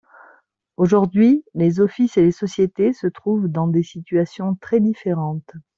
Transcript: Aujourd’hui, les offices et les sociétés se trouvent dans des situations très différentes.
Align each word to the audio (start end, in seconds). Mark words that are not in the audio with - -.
Aujourd’hui, 0.77 1.43
les 1.53 1.79
offices 1.79 2.17
et 2.17 2.23
les 2.23 2.31
sociétés 2.31 2.91
se 2.91 3.05
trouvent 3.05 3.47
dans 3.47 3.67
des 3.67 3.83
situations 3.83 4.55
très 4.55 4.79
différentes. 4.79 5.51